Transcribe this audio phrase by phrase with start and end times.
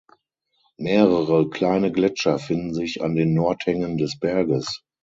[0.79, 4.81] Mehrere kleine Gletscher finden sich an den Nordhängen des Berges.